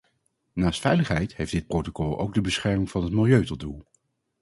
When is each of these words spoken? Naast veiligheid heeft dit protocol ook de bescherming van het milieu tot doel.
Naast 0.53 0.81
veiligheid 0.81 1.35
heeft 1.35 1.51
dit 1.51 1.67
protocol 1.67 2.19
ook 2.19 2.33
de 2.33 2.41
bescherming 2.41 2.89
van 2.89 3.03
het 3.03 3.11
milieu 3.11 3.45
tot 3.45 3.59
doel. 3.59 3.85